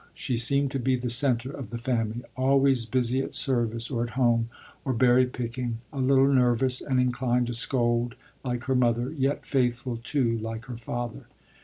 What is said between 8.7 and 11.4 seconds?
mother, yet faithful, too, like her father.